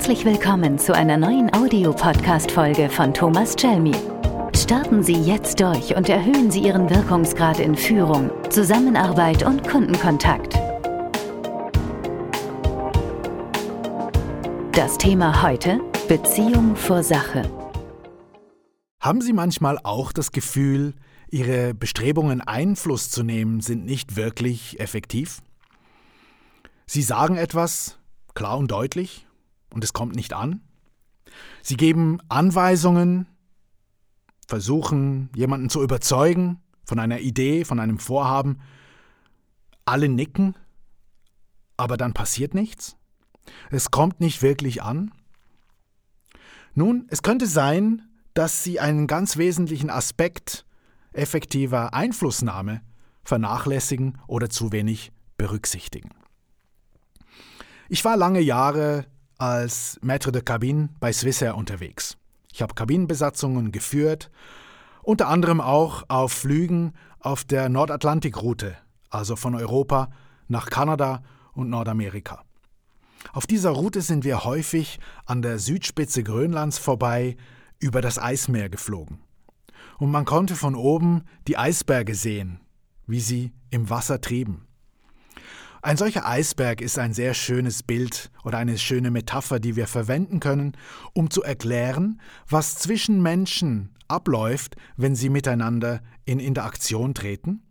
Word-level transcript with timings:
Herzlich 0.00 0.24
willkommen 0.24 0.78
zu 0.78 0.94
einer 0.94 1.18
neuen 1.18 1.52
Audiopodcast-Folge 1.54 2.88
von 2.88 3.12
Thomas 3.12 3.54
Chelmi. 3.54 3.94
Starten 4.56 5.02
Sie 5.02 5.12
jetzt 5.12 5.60
durch 5.60 5.94
und 5.94 6.08
erhöhen 6.08 6.50
Sie 6.50 6.60
Ihren 6.60 6.88
Wirkungsgrad 6.88 7.60
in 7.60 7.76
Führung, 7.76 8.30
Zusammenarbeit 8.48 9.42
und 9.42 9.68
Kundenkontakt. 9.68 10.54
Das 14.72 14.96
Thema 14.96 15.42
heute: 15.42 15.82
Beziehung 16.08 16.76
vor 16.76 17.02
Sache. 17.02 17.42
Haben 19.00 19.20
Sie 19.20 19.34
manchmal 19.34 19.78
auch 19.82 20.12
das 20.12 20.32
Gefühl, 20.32 20.94
Ihre 21.28 21.74
Bestrebungen 21.74 22.40
Einfluss 22.40 23.10
zu 23.10 23.22
nehmen 23.22 23.60
sind 23.60 23.84
nicht 23.84 24.16
wirklich 24.16 24.80
effektiv? 24.80 25.42
Sie 26.86 27.02
sagen 27.02 27.36
etwas, 27.36 27.98
klar 28.32 28.56
und 28.56 28.70
deutlich, 28.70 29.26
und 29.72 29.84
es 29.84 29.92
kommt 29.92 30.14
nicht 30.14 30.32
an. 30.32 30.62
Sie 31.62 31.76
geben 31.76 32.18
Anweisungen, 32.28 33.26
versuchen 34.46 35.30
jemanden 35.34 35.70
zu 35.70 35.82
überzeugen 35.82 36.60
von 36.84 36.98
einer 36.98 37.20
Idee, 37.20 37.64
von 37.64 37.78
einem 37.78 37.98
Vorhaben. 37.98 38.60
Alle 39.84 40.08
nicken, 40.08 40.56
aber 41.76 41.96
dann 41.96 42.12
passiert 42.12 42.54
nichts. 42.54 42.96
Es 43.70 43.90
kommt 43.90 44.20
nicht 44.20 44.42
wirklich 44.42 44.82
an. 44.82 45.12
Nun, 46.74 47.06
es 47.10 47.22
könnte 47.22 47.46
sein, 47.46 48.02
dass 48.34 48.62
Sie 48.62 48.80
einen 48.80 49.06
ganz 49.06 49.36
wesentlichen 49.36 49.90
Aspekt 49.90 50.64
effektiver 51.12 51.94
Einflussnahme 51.94 52.82
vernachlässigen 53.24 54.18
oder 54.26 54.48
zu 54.48 54.72
wenig 54.72 55.12
berücksichtigen. 55.36 56.10
Ich 57.88 58.04
war 58.04 58.16
lange 58.16 58.40
Jahre 58.40 59.06
als 59.40 59.98
Maître 60.02 60.30
de 60.30 60.42
Cabine 60.42 60.90
bei 61.00 61.12
Swissair 61.12 61.56
unterwegs. 61.56 62.18
Ich 62.52 62.60
habe 62.60 62.74
Kabinenbesatzungen 62.74 63.72
geführt, 63.72 64.30
unter 65.02 65.28
anderem 65.28 65.60
auch 65.60 66.04
auf 66.08 66.32
Flügen 66.32 66.92
auf 67.20 67.44
der 67.44 67.68
Nordatlantikroute, 67.70 68.76
also 69.08 69.36
von 69.36 69.54
Europa 69.54 70.10
nach 70.48 70.68
Kanada 70.68 71.22
und 71.52 71.70
Nordamerika. 71.70 72.44
Auf 73.32 73.46
dieser 73.46 73.70
Route 73.70 74.02
sind 74.02 74.24
wir 74.24 74.44
häufig 74.44 74.98
an 75.24 75.40
der 75.40 75.58
Südspitze 75.58 76.22
Grönlands 76.22 76.78
vorbei 76.78 77.36
über 77.78 78.02
das 78.02 78.18
Eismeer 78.18 78.68
geflogen. 78.68 79.20
Und 79.98 80.10
man 80.10 80.26
konnte 80.26 80.54
von 80.54 80.74
oben 80.74 81.24
die 81.46 81.56
Eisberge 81.56 82.14
sehen, 82.14 82.60
wie 83.06 83.20
sie 83.20 83.52
im 83.70 83.88
Wasser 83.88 84.20
trieben. 84.20 84.66
Ein 85.82 85.96
solcher 85.96 86.26
Eisberg 86.26 86.82
ist 86.82 86.98
ein 86.98 87.14
sehr 87.14 87.32
schönes 87.32 87.82
Bild 87.82 88.30
oder 88.44 88.58
eine 88.58 88.76
schöne 88.76 89.10
Metapher, 89.10 89.60
die 89.60 89.76
wir 89.76 89.86
verwenden 89.86 90.38
können, 90.38 90.76
um 91.14 91.30
zu 91.30 91.42
erklären, 91.42 92.20
was 92.48 92.76
zwischen 92.76 93.22
Menschen 93.22 93.94
abläuft, 94.06 94.76
wenn 94.96 95.14
sie 95.14 95.30
miteinander 95.30 96.02
in 96.26 96.38
Interaktion 96.38 97.14
treten 97.14 97.62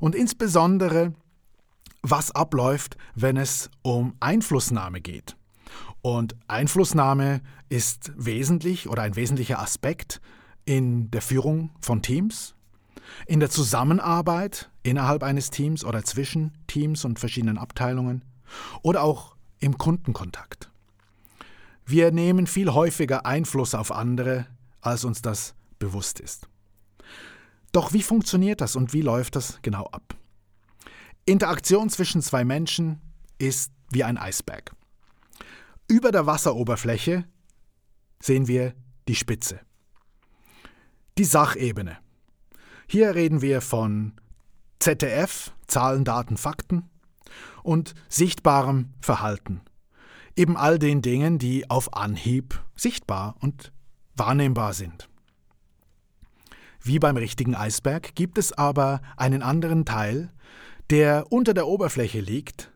und 0.00 0.16
insbesondere, 0.16 1.14
was 2.02 2.32
abläuft, 2.32 2.96
wenn 3.14 3.36
es 3.36 3.70
um 3.82 4.16
Einflussnahme 4.18 5.00
geht. 5.00 5.36
Und 6.00 6.34
Einflussnahme 6.48 7.42
ist 7.68 8.10
wesentlich 8.16 8.88
oder 8.88 9.02
ein 9.02 9.14
wesentlicher 9.14 9.60
Aspekt 9.60 10.20
in 10.64 11.12
der 11.12 11.22
Führung 11.22 11.70
von 11.80 12.02
Teams, 12.02 12.56
in 13.26 13.40
der 13.40 13.50
Zusammenarbeit 13.50 14.70
innerhalb 14.82 15.22
eines 15.22 15.50
Teams 15.50 15.84
oder 15.84 16.04
zwischen 16.04 16.56
Teams 16.66 17.04
und 17.04 17.18
verschiedenen 17.18 17.58
Abteilungen 17.58 18.24
oder 18.82 19.02
auch 19.02 19.36
im 19.60 19.78
Kundenkontakt. 19.78 20.70
Wir 21.84 22.12
nehmen 22.12 22.46
viel 22.46 22.72
häufiger 22.72 23.26
Einfluss 23.26 23.74
auf 23.74 23.92
andere, 23.92 24.46
als 24.80 25.04
uns 25.04 25.22
das 25.22 25.54
bewusst 25.78 26.20
ist. 26.20 26.48
Doch 27.72 27.92
wie 27.92 28.02
funktioniert 28.02 28.60
das 28.60 28.76
und 28.76 28.92
wie 28.92 29.00
läuft 29.00 29.36
das 29.36 29.58
genau 29.62 29.86
ab? 29.86 30.14
Interaktion 31.24 31.88
zwischen 31.88 32.20
zwei 32.20 32.44
Menschen 32.44 33.00
ist 33.38 33.72
wie 33.90 34.04
ein 34.04 34.18
Eisberg. 34.18 34.72
Über 35.88 36.12
der 36.12 36.26
Wasseroberfläche 36.26 37.24
sehen 38.20 38.48
wir 38.48 38.74
die 39.08 39.14
Spitze. 39.14 39.60
Die 41.18 41.24
Sachebene. 41.24 41.98
Hier 42.92 43.14
reden 43.14 43.40
wir 43.40 43.62
von 43.62 44.12
ZDF, 44.78 45.54
Zahlen, 45.66 46.04
Daten, 46.04 46.36
Fakten 46.36 46.90
und 47.62 47.94
sichtbarem 48.10 48.90
Verhalten. 49.00 49.62
Eben 50.36 50.58
all 50.58 50.78
den 50.78 51.00
Dingen, 51.00 51.38
die 51.38 51.70
auf 51.70 51.94
Anhieb 51.94 52.62
sichtbar 52.76 53.36
und 53.40 53.72
wahrnehmbar 54.14 54.74
sind. 54.74 55.08
Wie 56.82 56.98
beim 56.98 57.16
richtigen 57.16 57.54
Eisberg 57.54 58.14
gibt 58.14 58.36
es 58.36 58.52
aber 58.52 59.00
einen 59.16 59.42
anderen 59.42 59.86
Teil, 59.86 60.30
der 60.90 61.32
unter 61.32 61.54
der 61.54 61.68
Oberfläche 61.68 62.20
liegt 62.20 62.72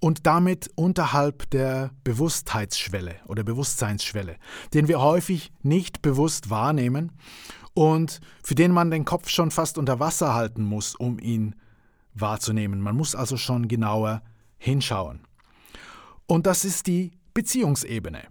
und 0.00 0.26
damit 0.26 0.70
unterhalb 0.74 1.48
der 1.50 1.92
Bewusstheitsschwelle 2.02 3.14
oder 3.28 3.44
Bewusstseinsschwelle, 3.44 4.38
den 4.74 4.88
wir 4.88 5.00
häufig 5.00 5.52
nicht 5.62 6.02
bewusst 6.02 6.50
wahrnehmen 6.50 7.12
und 7.74 8.20
für 8.42 8.54
den 8.54 8.70
man 8.72 8.90
den 8.90 9.04
Kopf 9.04 9.28
schon 9.28 9.50
fast 9.50 9.78
unter 9.78 10.00
Wasser 10.00 10.34
halten 10.34 10.62
muss, 10.64 10.94
um 10.94 11.18
ihn 11.18 11.56
wahrzunehmen. 12.14 12.80
Man 12.80 12.96
muss 12.96 13.14
also 13.14 13.36
schon 13.36 13.68
genauer 13.68 14.22
hinschauen. 14.56 15.20
Und 16.26 16.46
das 16.46 16.64
ist 16.64 16.86
die 16.86 17.12
Beziehungsebene. 17.34 18.22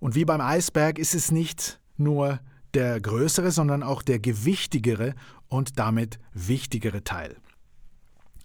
Und 0.00 0.14
wie 0.14 0.24
beim 0.24 0.40
Eisberg 0.40 0.98
ist 0.98 1.14
es 1.14 1.30
nicht 1.30 1.80
nur 1.96 2.40
der 2.74 3.00
größere, 3.00 3.50
sondern 3.50 3.82
auch 3.82 4.02
der 4.02 4.18
gewichtigere 4.18 5.14
und 5.48 5.78
damit 5.78 6.18
wichtigere 6.32 7.04
Teil. 7.04 7.36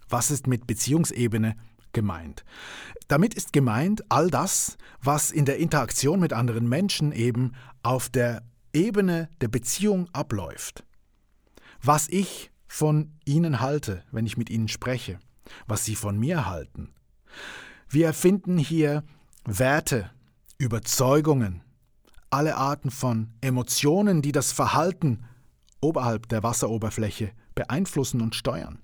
Was 0.07 0.31
ist 0.31 0.47
mit 0.47 0.67
Beziehungsebene 0.67 1.55
gemeint? 1.93 2.43
Damit 3.07 3.33
ist 3.33 3.53
gemeint 3.53 4.03
all 4.09 4.29
das, 4.29 4.77
was 5.01 5.31
in 5.31 5.45
der 5.45 5.57
Interaktion 5.57 6.19
mit 6.19 6.33
anderen 6.33 6.69
Menschen 6.69 7.11
eben 7.11 7.53
auf 7.83 8.09
der 8.09 8.43
Ebene 8.73 9.29
der 9.41 9.47
Beziehung 9.47 10.07
abläuft, 10.13 10.83
was 11.81 12.07
ich 12.07 12.51
von 12.67 13.11
ihnen 13.25 13.59
halte, 13.59 14.03
wenn 14.11 14.25
ich 14.25 14.37
mit 14.37 14.49
ihnen 14.49 14.67
spreche, 14.67 15.19
was 15.67 15.83
sie 15.83 15.95
von 15.95 16.17
mir 16.17 16.47
halten. 16.47 16.93
Wir 17.89 18.05
erfinden 18.05 18.57
hier 18.57 19.03
Werte, 19.43 20.09
Überzeugungen, 20.57 21.61
alle 22.29 22.55
Arten 22.55 22.91
von 22.91 23.33
Emotionen, 23.41 24.21
die 24.21 24.31
das 24.31 24.53
Verhalten 24.53 25.25
oberhalb 25.81 26.29
der 26.29 26.43
Wasseroberfläche 26.43 27.31
beeinflussen 27.55 28.21
und 28.21 28.35
steuern. 28.35 28.79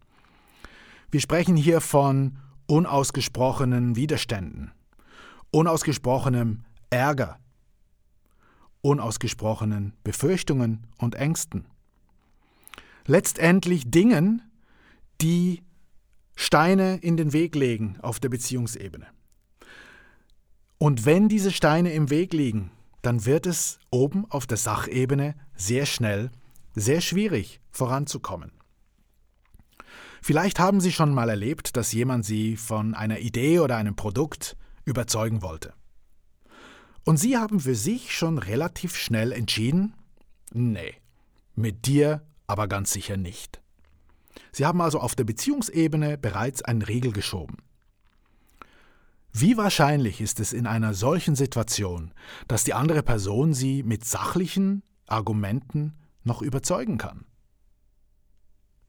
Wir 1.10 1.22
sprechen 1.22 1.56
hier 1.56 1.80
von 1.80 2.38
unausgesprochenen 2.66 3.96
Widerständen, 3.96 4.72
unausgesprochenem 5.52 6.66
Ärger, 6.90 7.40
unausgesprochenen 8.88 9.94
Befürchtungen 10.04 10.88
und 10.98 11.16
Ängsten. 11.16 11.66
Letztendlich 13.06 13.92
Dingen, 13.92 14.42
die 15.20 15.62
Steine 16.36 16.98
in 16.98 17.18
den 17.18 17.34
Weg 17.34 17.56
legen 17.56 17.98
auf 18.02 18.22
der 18.22 18.30
Beziehungsebene. 18.30 19.08
Und 20.78 21.06
wenn 21.06 21.28
diese 21.28 21.52
Steine 21.52 21.92
im 21.92 22.10
Weg 22.10 22.32
liegen, 22.34 22.72
dann 23.02 23.26
wird 23.26 23.46
es 23.46 23.80
oben 23.92 24.26
auf 24.30 24.48
der 24.48 24.58
Sachebene 24.58 25.36
sehr 25.56 25.86
schnell, 25.86 26.32
sehr 26.74 27.02
schwierig 27.02 27.60
voranzukommen. 27.72 28.52
Vielleicht 30.22 30.60
haben 30.60 30.80
Sie 30.80 30.94
schon 30.94 31.14
mal 31.14 31.30
erlebt, 31.30 31.76
dass 31.76 31.92
jemand 31.92 32.26
Sie 32.26 32.56
von 32.56 32.94
einer 32.94 33.20
Idee 33.20 33.60
oder 33.60 33.76
einem 33.76 33.96
Produkt 33.96 34.56
überzeugen 34.86 35.42
wollte. 35.42 35.74
Und 37.08 37.16
Sie 37.16 37.38
haben 37.38 37.62
für 37.62 37.74
sich 37.74 38.14
schon 38.14 38.38
relativ 38.38 38.98
schnell 38.98 39.32
entschieden, 39.32 39.94
nee, 40.52 40.94
mit 41.56 41.86
dir 41.86 42.28
aber 42.48 42.68
ganz 42.68 42.92
sicher 42.92 43.16
nicht. 43.16 43.62
Sie 44.52 44.66
haben 44.66 44.82
also 44.82 45.00
auf 45.00 45.16
der 45.16 45.24
Beziehungsebene 45.24 46.18
bereits 46.18 46.64
einen 46.64 46.82
Riegel 46.82 47.14
geschoben. 47.14 47.60
Wie 49.32 49.56
wahrscheinlich 49.56 50.20
ist 50.20 50.42
es 50.42 50.52
in 50.52 50.68
einer 50.68 50.94
solchen 50.94 51.38
Situation, 51.38 52.14
dass 52.50 52.66
die 52.66 52.74
andere 52.74 53.04
Person 53.04 53.54
Sie 53.54 53.84
mit 53.84 54.04
sachlichen 54.04 54.84
Argumenten 55.06 55.94
noch 56.26 56.42
überzeugen 56.42 56.98
kann? 56.98 57.26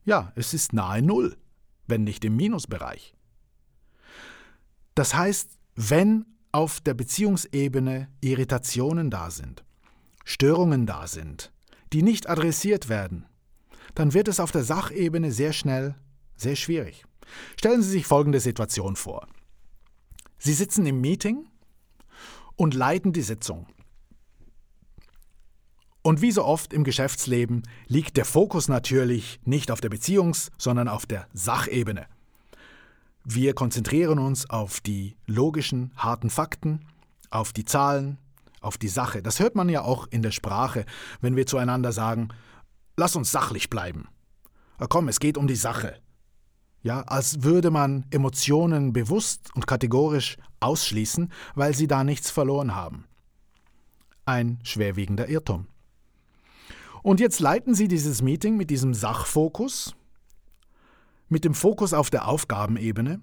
Ja, 0.04 0.32
es 0.34 0.54
ist 0.54 0.72
nahe 0.72 1.02
Null, 1.02 1.36
wenn 1.86 2.02
nicht 2.02 2.24
im 2.24 2.34
Minusbereich. 2.34 3.14
Das 4.96 5.14
heißt, 5.14 5.56
wenn 5.76 6.26
auf 6.52 6.80
der 6.80 6.94
Beziehungsebene 6.94 8.08
Irritationen 8.20 9.10
da 9.10 9.30
sind, 9.30 9.64
Störungen 10.24 10.86
da 10.86 11.06
sind, 11.06 11.52
die 11.92 12.02
nicht 12.02 12.28
adressiert 12.28 12.88
werden, 12.88 13.26
dann 13.94 14.14
wird 14.14 14.28
es 14.28 14.40
auf 14.40 14.52
der 14.52 14.64
Sachebene 14.64 15.32
sehr 15.32 15.52
schnell 15.52 15.94
sehr 16.36 16.56
schwierig. 16.56 17.04
Stellen 17.58 17.82
Sie 17.82 17.90
sich 17.90 18.06
folgende 18.06 18.40
Situation 18.40 18.96
vor. 18.96 19.26
Sie 20.38 20.54
sitzen 20.54 20.86
im 20.86 21.00
Meeting 21.00 21.48
und 22.56 22.74
leiten 22.74 23.12
die 23.12 23.22
Sitzung. 23.22 23.66
Und 26.02 26.22
wie 26.22 26.30
so 26.30 26.44
oft 26.44 26.72
im 26.72 26.84
Geschäftsleben 26.84 27.64
liegt 27.86 28.16
der 28.16 28.24
Fokus 28.24 28.68
natürlich 28.68 29.40
nicht 29.44 29.70
auf 29.70 29.80
der 29.80 29.90
Beziehungs-, 29.90 30.50
sondern 30.56 30.88
auf 30.88 31.06
der 31.06 31.28
Sachebene. 31.34 32.06
Wir 33.30 33.52
konzentrieren 33.52 34.18
uns 34.18 34.48
auf 34.48 34.80
die 34.80 35.14
logischen, 35.26 35.92
harten 35.98 36.30
Fakten, 36.30 36.86
auf 37.28 37.52
die 37.52 37.66
Zahlen, 37.66 38.16
auf 38.62 38.78
die 38.78 38.88
Sache. 38.88 39.20
Das 39.20 39.38
hört 39.38 39.54
man 39.54 39.68
ja 39.68 39.82
auch 39.82 40.06
in 40.06 40.22
der 40.22 40.30
Sprache, 40.30 40.86
wenn 41.20 41.36
wir 41.36 41.44
zueinander 41.44 41.92
sagen, 41.92 42.30
lass 42.96 43.16
uns 43.16 43.30
sachlich 43.30 43.68
bleiben. 43.68 44.08
Na 44.78 44.86
komm, 44.86 45.08
es 45.08 45.20
geht 45.20 45.36
um 45.36 45.46
die 45.46 45.56
Sache. 45.56 46.00
Ja, 46.80 47.02
als 47.02 47.42
würde 47.42 47.70
man 47.70 48.06
Emotionen 48.10 48.94
bewusst 48.94 49.50
und 49.54 49.66
kategorisch 49.66 50.38
ausschließen, 50.60 51.30
weil 51.54 51.74
sie 51.74 51.86
da 51.86 52.04
nichts 52.04 52.30
verloren 52.30 52.74
haben. 52.74 53.04
Ein 54.24 54.58
schwerwiegender 54.62 55.28
Irrtum. 55.28 55.66
Und 57.02 57.20
jetzt 57.20 57.40
leiten 57.40 57.74
Sie 57.74 57.88
dieses 57.88 58.22
Meeting 58.22 58.56
mit 58.56 58.70
diesem 58.70 58.94
Sachfokus, 58.94 59.94
mit 61.28 61.44
dem 61.44 61.54
Fokus 61.54 61.92
auf 61.92 62.10
der 62.10 62.28
Aufgabenebene, 62.28 63.20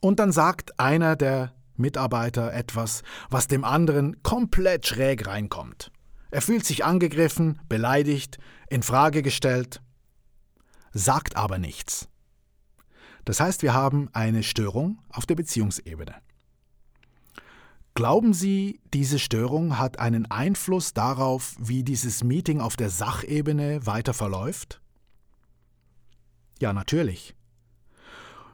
und 0.00 0.18
dann 0.18 0.32
sagt 0.32 0.80
einer 0.80 1.14
der 1.14 1.52
Mitarbeiter 1.76 2.52
etwas, 2.52 3.02
was 3.28 3.48
dem 3.48 3.64
anderen 3.64 4.22
komplett 4.22 4.86
schräg 4.86 5.26
reinkommt. 5.26 5.92
Er 6.30 6.42
fühlt 6.42 6.64
sich 6.64 6.84
angegriffen, 6.84 7.60
beleidigt, 7.68 8.38
in 8.68 8.82
Frage 8.82 9.22
gestellt, 9.22 9.82
sagt 10.92 11.36
aber 11.36 11.58
nichts. 11.58 12.08
Das 13.24 13.40
heißt, 13.40 13.62
wir 13.62 13.74
haben 13.74 14.08
eine 14.12 14.42
Störung 14.42 15.02
auf 15.10 15.26
der 15.26 15.34
Beziehungsebene. 15.34 16.14
Glauben 17.94 18.32
Sie, 18.32 18.80
diese 18.94 19.18
Störung 19.18 19.78
hat 19.78 19.98
einen 19.98 20.30
Einfluss 20.30 20.94
darauf, 20.94 21.56
wie 21.58 21.82
dieses 21.82 22.22
Meeting 22.22 22.60
auf 22.60 22.76
der 22.76 22.88
Sachebene 22.88 23.84
weiter 23.84 24.14
verläuft? 24.14 24.79
Ja, 26.60 26.72
natürlich. 26.72 27.34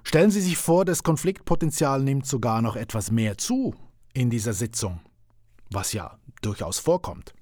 Stellen 0.05 0.31
Sie 0.31 0.41
sich 0.41 0.57
vor, 0.57 0.85
das 0.85 1.03
Konfliktpotenzial 1.03 2.01
nimmt 2.01 2.27
sogar 2.27 2.63
noch 2.63 2.77
etwas 2.77 3.11
mehr 3.11 3.37
zu 3.37 3.75
in 4.15 4.31
dieser 4.31 4.53
Sitzung, 4.53 5.01
was 5.71 5.93
ja 5.93 6.17
durchaus 6.43 6.79
vorkommt. 6.79 7.35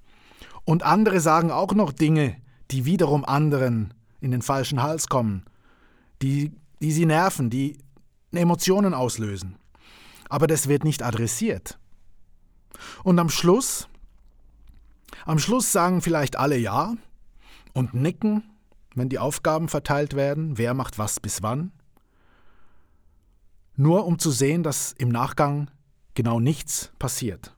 Und 0.65 0.83
andere 0.83 1.21
sagen 1.21 1.51
auch 1.51 1.75
noch 1.75 1.93
Dinge, 1.93 2.37
die 2.71 2.87
wiederum 2.87 3.27
anderen 3.27 3.93
in 4.23 4.31
den 4.31 4.41
falschen 4.41 4.83
Hals 4.83 5.09
kommen, 5.09 5.45
die, 6.23 6.53
die 6.81 6.93
sie 6.93 7.05
nerven, 7.05 7.51
die 7.51 7.77
Emotionen 8.33 8.95
auslösen. 8.95 9.59
Aber 10.31 10.47
das 10.47 10.67
wird 10.67 10.85
nicht 10.85 11.03
adressiert. 11.03 11.79
Und 13.03 13.19
am 13.19 13.29
Schluss, 13.29 13.89
am 15.27 15.39
Schluss 15.39 15.71
sagen 15.71 16.01
vielleicht 16.01 16.37
alle 16.37 16.57
Ja 16.57 16.95
und 17.75 17.93
nicken, 17.93 18.43
wenn 18.95 19.09
die 19.09 19.19
Aufgaben 19.19 19.69
verteilt 19.69 20.15
werden, 20.15 20.59
wer 20.59 20.75
macht 20.75 20.99
was 20.99 21.21
bis 21.21 21.43
wann. 21.43 21.73
Nur 23.77 24.07
um 24.07 24.19
zu 24.19 24.31
sehen, 24.31 24.63
dass 24.63 24.93
im 24.93 25.09
Nachgang 25.09 25.71
genau 26.15 26.41
nichts 26.41 26.93
passiert. 26.99 27.57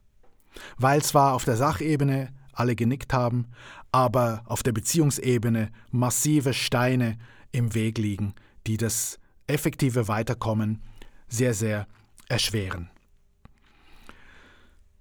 Weil 0.77 1.03
zwar 1.03 1.33
auf 1.33 1.45
der 1.45 1.57
Sachebene 1.57 2.33
alle 2.53 2.75
genickt 2.75 3.13
haben, 3.13 3.47
aber 3.91 4.41
auf 4.45 4.63
der 4.63 4.71
Beziehungsebene 4.71 5.71
massive 5.91 6.53
Steine 6.53 7.17
im 7.51 7.73
Weg 7.75 7.97
liegen, 7.97 8.33
die 8.65 8.77
das 8.77 9.19
effektive 9.45 10.07
Weiterkommen 10.07 10.81
sehr, 11.27 11.53
sehr 11.53 11.87
erschweren. 12.27 12.89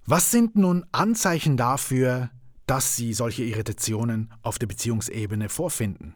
Was 0.05 0.31
sind 0.31 0.55
nun 0.55 0.85
Anzeichen 0.93 1.57
dafür, 1.57 2.31
dass 2.67 2.97
Sie 2.97 3.13
solche 3.13 3.43
Irritationen 3.45 4.33
auf 4.43 4.59
der 4.59 4.67
Beziehungsebene 4.67 5.49
vorfinden? 5.49 6.15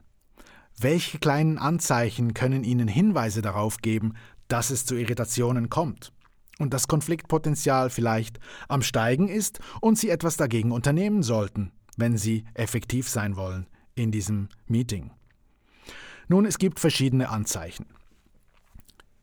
Welche 0.82 1.18
kleinen 1.18 1.58
Anzeichen 1.58 2.32
können 2.32 2.64
Ihnen 2.64 2.88
Hinweise 2.88 3.42
darauf 3.42 3.76
geben, 3.82 4.14
dass 4.48 4.70
es 4.70 4.86
zu 4.86 4.94
Irritationen 4.94 5.68
kommt 5.68 6.10
und 6.58 6.72
das 6.72 6.88
Konfliktpotenzial 6.88 7.90
vielleicht 7.90 8.40
am 8.66 8.80
Steigen 8.80 9.28
ist 9.28 9.60
und 9.82 9.98
Sie 9.98 10.08
etwas 10.08 10.38
dagegen 10.38 10.72
unternehmen 10.72 11.22
sollten, 11.22 11.70
wenn 11.98 12.16
Sie 12.16 12.46
effektiv 12.54 13.10
sein 13.10 13.36
wollen 13.36 13.66
in 13.94 14.10
diesem 14.10 14.48
Meeting? 14.68 15.10
Nun, 16.28 16.46
es 16.46 16.56
gibt 16.56 16.80
verschiedene 16.80 17.28
Anzeichen. 17.28 17.84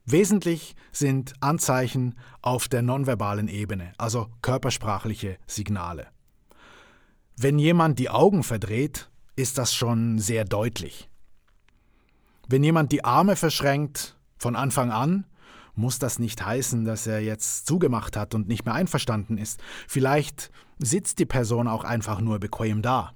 Wesentlich 0.06 0.76
sind 0.92 1.34
Anzeichen 1.40 2.20
auf 2.44 2.68
der 2.68 2.84
nonverbalen 2.84 3.48
Ebene, 3.48 3.94
also 3.98 4.28
körpersprachliche 4.44 5.40
Signale. 5.48 6.10
Wenn 7.36 7.58
jemand 7.58 7.98
die 7.98 8.12
Augen 8.12 8.44
verdreht, 8.44 9.10
ist 9.36 9.58
das 9.58 9.74
schon 9.74 10.20
sehr 10.20 10.46
deutlich. 10.46 11.10
Wenn 12.48 12.64
jemand 12.64 12.92
die 12.92 13.04
Arme 13.04 13.36
verschränkt 13.36 14.18
von 14.38 14.56
Anfang 14.56 14.92
an, 14.92 15.26
muss 15.76 16.00
das 16.00 16.18
nicht 16.18 16.44
heißen, 16.44 16.86
dass 16.86 17.06
er 17.06 17.20
jetzt 17.20 17.68
zugemacht 17.68 18.18
hat 18.18 18.34
und 18.34 18.48
nicht 18.48 18.66
mehr 18.66 18.74
einverstanden 18.74 19.38
ist. 19.38 19.62
Vielleicht 19.88 20.50
sitzt 20.80 21.20
die 21.20 21.26
Person 21.26 21.68
auch 21.68 21.84
einfach 21.84 22.20
nur 22.20 22.40
bequem 22.40 22.82
da. 22.82 23.14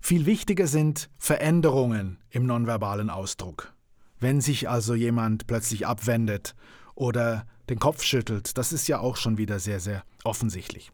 Viel 0.00 0.26
wichtiger 0.26 0.68
sind 0.68 1.10
Veränderungen 1.18 2.18
im 2.30 2.46
nonverbalen 2.46 3.10
Ausdruck. 3.10 3.72
Wenn 4.20 4.40
sich 4.40 4.68
also 4.68 4.94
jemand 4.94 5.46
plötzlich 5.46 5.86
abwendet 5.86 6.54
oder 6.94 7.46
den 7.68 7.78
Kopf 7.78 8.02
schüttelt, 8.02 8.56
das 8.56 8.72
ist 8.72 8.86
ja 8.86 9.00
auch 9.00 9.16
schon 9.16 9.36
wieder 9.36 9.58
sehr, 9.58 9.80
sehr 9.80 10.04
offensichtlich. 10.22 10.92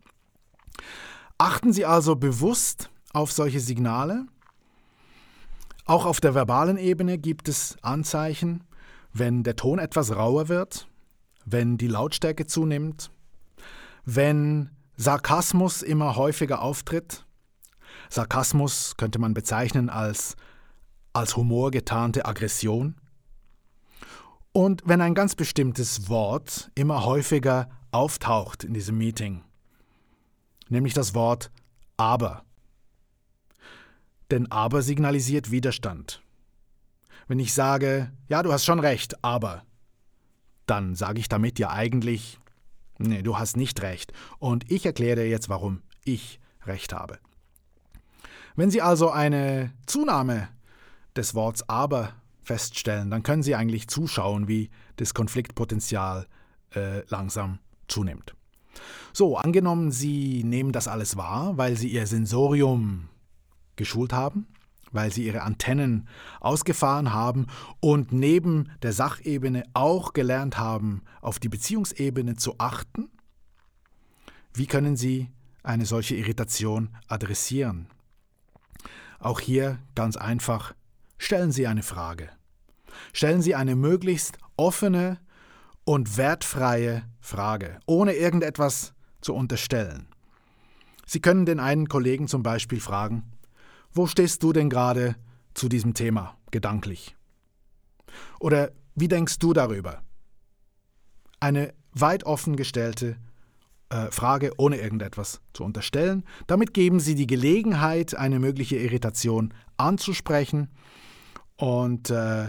Achten 1.37 1.72
Sie 1.72 1.84
also 1.84 2.16
bewusst 2.16 2.90
auf 3.12 3.32
solche 3.32 3.60
Signale. 3.60 4.26
Auch 5.84 6.06
auf 6.06 6.20
der 6.20 6.34
verbalen 6.34 6.76
Ebene 6.76 7.19
gibt 7.19 7.49
es 7.49 7.76
Anzeichen, 7.82 8.64
wenn 9.12 9.43
der 9.43 9.56
Ton 9.56 9.79
etwas 9.79 10.14
rauer 10.14 10.49
wird, 10.49 10.87
wenn 11.44 11.76
die 11.76 11.88
Lautstärke 11.88 12.46
zunimmt, 12.46 13.11
wenn 14.05 14.70
Sarkasmus 14.96 15.82
immer 15.82 16.17
häufiger 16.17 16.62
auftritt. 16.62 17.26
Sarkasmus 18.08 18.96
könnte 18.96 19.19
man 19.19 19.34
bezeichnen 19.34 19.90
als 19.90 20.37
als 21.12 21.37
Humor 21.37 21.70
getarnte 21.70 22.25
Aggression. 22.25 22.96
Und 24.52 24.82
wenn 24.84 25.00
ein 25.00 25.14
ganz 25.14 25.34
bestimmtes 25.34 26.08
Wort 26.08 26.70
immer 26.75 27.05
häufiger 27.05 27.70
auftaucht 27.90 28.65
in 28.65 28.74
diesem 28.74 28.98
Meeting, 28.98 29.43
nämlich 30.69 30.94
das 30.94 31.15
Wort 31.15 31.51
aber. 31.96 32.44
Denn 34.32 34.51
aber 34.51 34.81
signalisiert 34.81 35.51
Widerstand. 35.51 36.22
Wenn 37.29 37.39
ich 37.39 37.53
sage, 37.53 38.10
ja, 38.29 38.43
du 38.43 38.51
hast 38.51 38.65
schon 38.65 38.81
recht, 38.81 39.22
aber, 39.22 39.62
dann 40.65 40.94
sage 40.94 41.20
ich 41.20 41.29
damit 41.29 41.58
ja 41.58 41.69
eigentlich, 41.69 42.39
nee, 42.96 43.20
du 43.20 43.39
hast 43.39 43.58
nicht 43.58 43.82
recht. 43.82 44.15
Und 44.39 44.70
ich 44.70 44.86
erkläre 44.86 45.17
dir 45.17 45.29
jetzt, 45.29 45.51
warum 45.51 45.82
ich 46.03 46.41
recht 46.65 46.94
habe. 46.94 47.19
Wenn 48.56 48.70
Sie 48.70 48.81
also 48.81 49.10
eine 49.10 49.70
Zunahme 49.84 50.48
des 51.15 51.34
Worts 51.34 51.69
aber 51.69 52.15
feststellen, 52.43 53.10
dann 53.10 53.22
können 53.22 53.43
Sie 53.43 53.55
eigentlich 53.55 53.86
zuschauen, 53.89 54.48
wie 54.48 54.70
das 54.96 55.12
Konfliktpotenzial 55.12 56.27
äh, 56.74 57.05
langsam 57.08 57.58
zunimmt. 57.86 58.34
So, 59.12 59.36
angenommen, 59.36 59.91
Sie 59.91 60.43
nehmen 60.43 60.72
das 60.72 60.89
alles 60.89 61.19
wahr, 61.19 61.58
weil 61.58 61.77
Sie 61.77 61.89
Ihr 61.89 62.06
Sensorium 62.06 63.10
geschult 63.82 64.12
haben, 64.12 64.46
weil 64.93 65.12
Sie 65.12 65.24
Ihre 65.27 65.43
Antennen 65.43 66.08
ausgefahren 66.41 67.12
haben 67.12 67.46
und 67.81 68.12
neben 68.12 68.70
der 68.82 68.93
Sachebene 68.93 69.65
auch 69.74 70.12
gelernt 70.12 70.58
haben, 70.58 71.03
auf 71.20 71.39
die 71.39 71.48
Beziehungsebene 71.48 72.36
zu 72.36 72.55
achten. 72.58 73.10
Wie 74.55 74.67
können 74.67 74.96
Sie 74.96 75.31
eine 75.62 75.86
solche 75.86 76.15
Irritation 76.15 76.91
adressieren? 77.08 77.86
Auch 79.19 79.41
hier 79.41 79.79
ganz 79.94 80.17
einfach 80.17 80.74
Stellen 81.22 81.53
Sie 81.53 81.69
eine 81.69 81.84
Frage. 81.84 82.31
Stellen 83.12 83.43
Sie 83.43 83.55
eine 83.55 83.77
möglichst 83.77 84.39
offene 84.56 85.20
und 85.84 86.17
wertfreie 86.17 87.05
Frage, 87.20 87.79
ohne 87.86 88.15
irgendetwas 88.15 88.93
zu 89.20 89.32
unterstellen. 89.32 90.08
Sie 91.06 91.20
können 91.20 91.46
den 91.46 91.60
einen 91.60 91.89
Kollegen 91.89 92.27
zum 92.27 92.43
Beispiel 92.43 92.81
fragen, 92.81 93.22
wo 93.94 94.06
stehst 94.06 94.43
du 94.43 94.53
denn 94.53 94.70
gerade 94.70 95.17
zu 95.55 95.69
diesem 95.69 95.94
Thema 95.94 96.37
gedanklich? 96.51 97.17
Oder 98.41 98.72
wie 98.94 99.08
denkst 99.08 99.39
du 99.39 99.53
darüber? 99.53 100.03
Eine 101.41 101.75
weit 101.93 102.25
offen 102.25 102.56
gestellte 102.56 103.17
äh, 103.91 104.11
Frage, 104.11 104.53
ohne 104.56 104.77
irgendetwas 104.77 105.41
zu 105.53 105.65
unterstellen. 105.65 106.25
Damit 106.46 106.72
geben 106.72 107.01
Sie 107.01 107.15
die 107.15 107.27
Gelegenheit, 107.27 108.15
eine 108.15 108.39
mögliche 108.39 108.77
Irritation 108.77 109.53
anzusprechen 109.77 110.70
und 111.56 112.11
äh, 112.11 112.49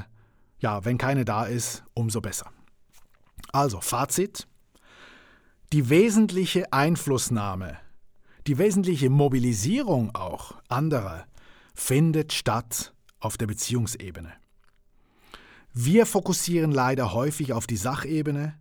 ja, 0.60 0.86
wenn 0.86 0.98
keine 0.98 1.26
da 1.26 1.44
ist, 1.44 1.84
umso 1.94 2.22
besser. 2.22 2.50
Also, 3.52 3.82
Fazit. 3.82 4.48
Die 5.74 5.90
wesentliche 5.90 6.72
Einflussnahme, 6.72 7.78
die 8.48 8.58
wesentliche 8.58 9.10
Mobilisierung 9.10 10.16
auch 10.16 10.54
anderer 10.70 11.26
findet 11.74 12.34
statt 12.34 12.94
auf 13.20 13.38
der 13.38 13.48
Beziehungsebene. 13.48 14.32
Wir 15.74 16.06
fokussieren 16.06 16.72
leider 16.72 17.14
häufig 17.14 17.54
auf 17.54 17.66
die 17.66 17.78
Sachebene, 17.78 18.56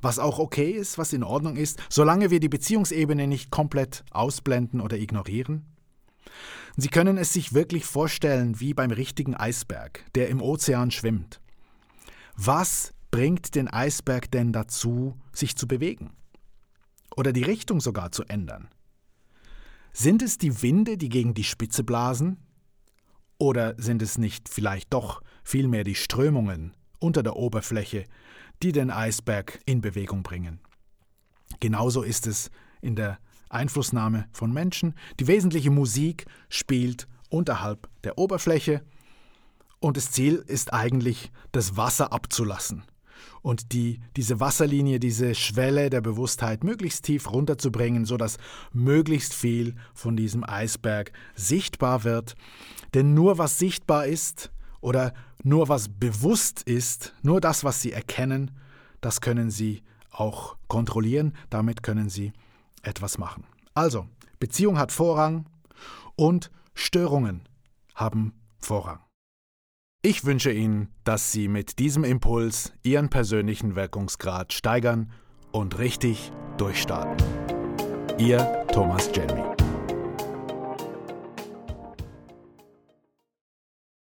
was 0.00 0.18
auch 0.18 0.38
okay 0.38 0.70
ist, 0.70 0.96
was 0.96 1.12
in 1.12 1.22
Ordnung 1.22 1.56
ist, 1.56 1.78
solange 1.90 2.30
wir 2.30 2.40
die 2.40 2.48
Beziehungsebene 2.48 3.26
nicht 3.26 3.50
komplett 3.50 4.04
ausblenden 4.10 4.80
oder 4.80 4.96
ignorieren. 4.96 5.66
Sie 6.76 6.88
können 6.88 7.18
es 7.18 7.32
sich 7.32 7.52
wirklich 7.52 7.84
vorstellen 7.84 8.60
wie 8.60 8.72
beim 8.72 8.92
richtigen 8.92 9.34
Eisberg, 9.34 10.04
der 10.14 10.28
im 10.28 10.40
Ozean 10.40 10.90
schwimmt. 10.90 11.40
Was 12.36 12.94
bringt 13.10 13.54
den 13.56 13.68
Eisberg 13.68 14.30
denn 14.30 14.52
dazu, 14.52 15.18
sich 15.32 15.56
zu 15.56 15.66
bewegen? 15.66 16.12
Oder 17.16 17.32
die 17.32 17.42
Richtung 17.42 17.80
sogar 17.80 18.12
zu 18.12 18.22
ändern? 18.24 18.68
Sind 20.00 20.22
es 20.22 20.38
die 20.38 20.62
Winde, 20.62 20.96
die 20.96 21.08
gegen 21.08 21.34
die 21.34 21.42
Spitze 21.42 21.82
blasen? 21.82 22.36
Oder 23.36 23.74
sind 23.78 24.00
es 24.00 24.16
nicht 24.16 24.48
vielleicht 24.48 24.94
doch 24.94 25.22
vielmehr 25.42 25.82
die 25.82 25.96
Strömungen 25.96 26.72
unter 27.00 27.24
der 27.24 27.34
Oberfläche, 27.34 28.04
die 28.62 28.70
den 28.70 28.92
Eisberg 28.92 29.58
in 29.66 29.80
Bewegung 29.80 30.22
bringen? 30.22 30.60
Genauso 31.58 32.04
ist 32.04 32.28
es 32.28 32.52
in 32.80 32.94
der 32.94 33.18
Einflussnahme 33.50 34.28
von 34.30 34.52
Menschen. 34.52 34.94
Die 35.18 35.26
wesentliche 35.26 35.72
Musik 35.72 36.26
spielt 36.48 37.08
unterhalb 37.28 37.88
der 38.04 38.18
Oberfläche 38.18 38.84
und 39.80 39.96
das 39.96 40.12
Ziel 40.12 40.44
ist 40.46 40.72
eigentlich, 40.72 41.32
das 41.50 41.76
Wasser 41.76 42.12
abzulassen 42.12 42.84
und 43.42 43.72
die, 43.72 44.00
diese 44.16 44.40
Wasserlinie, 44.40 45.00
diese 45.00 45.34
Schwelle 45.34 45.90
der 45.90 46.00
Bewusstheit 46.00 46.64
möglichst 46.64 47.04
tief 47.04 47.30
runterzubringen, 47.30 48.04
sodass 48.04 48.38
möglichst 48.72 49.34
viel 49.34 49.74
von 49.94 50.16
diesem 50.16 50.44
Eisberg 50.48 51.12
sichtbar 51.34 52.04
wird. 52.04 52.34
Denn 52.94 53.14
nur 53.14 53.38
was 53.38 53.58
sichtbar 53.58 54.06
ist 54.06 54.50
oder 54.80 55.14
nur 55.42 55.68
was 55.68 55.88
bewusst 55.88 56.62
ist, 56.62 57.14
nur 57.22 57.40
das, 57.40 57.64
was 57.64 57.82
Sie 57.82 57.92
erkennen, 57.92 58.50
das 59.00 59.20
können 59.20 59.50
Sie 59.50 59.82
auch 60.10 60.56
kontrollieren, 60.66 61.34
damit 61.50 61.82
können 61.82 62.08
Sie 62.08 62.32
etwas 62.82 63.18
machen. 63.18 63.44
Also, 63.74 64.06
Beziehung 64.40 64.78
hat 64.78 64.92
Vorrang 64.92 65.46
und 66.16 66.50
Störungen 66.74 67.42
haben 67.94 68.32
Vorrang. 68.58 69.07
Ich 70.00 70.24
wünsche 70.24 70.52
Ihnen, 70.52 70.94
dass 71.02 71.32
Sie 71.32 71.48
mit 71.48 71.80
diesem 71.80 72.04
Impuls 72.04 72.72
Ihren 72.84 73.10
persönlichen 73.10 73.74
Wirkungsgrad 73.74 74.52
steigern 74.52 75.10
und 75.50 75.80
richtig 75.80 76.30
durchstarten. 76.56 77.16
Ihr 78.16 78.64
Thomas 78.72 79.10
Jelmy. 79.12 79.42